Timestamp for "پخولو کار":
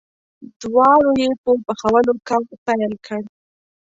1.65-2.43